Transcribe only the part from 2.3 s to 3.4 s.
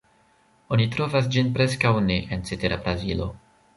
en cetera Brazilo.